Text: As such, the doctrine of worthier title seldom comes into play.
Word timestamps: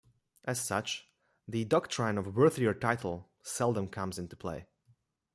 As 0.45 0.59
such, 0.59 1.07
the 1.47 1.63
doctrine 1.63 2.17
of 2.17 2.35
worthier 2.35 2.73
title 2.73 3.29
seldom 3.43 3.87
comes 3.87 4.17
into 4.17 4.35
play. 4.35 4.65